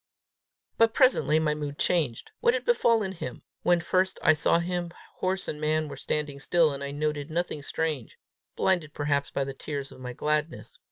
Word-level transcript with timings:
But 0.79 0.95
presently 0.95 1.37
my 1.37 1.53
mood 1.53 1.77
changed: 1.77 2.31
what 2.39 2.55
had 2.55 2.65
befallen 2.65 3.11
him? 3.11 3.43
When 3.61 3.79
first 3.79 4.17
I 4.23 4.33
saw 4.33 4.57
him, 4.57 4.91
horse 5.17 5.47
and 5.47 5.61
man 5.61 5.87
were 5.89 5.95
standing 5.95 6.39
still, 6.39 6.71
and 6.73 6.83
I 6.83 6.89
noted 6.89 7.29
nothing 7.29 7.61
strange, 7.61 8.17
blinded 8.55 8.95
perhaps 8.95 9.29
by 9.29 9.43
the 9.43 9.53
tears 9.53 9.91
of 9.91 9.99
my 9.99 10.13
gladness. 10.13 10.79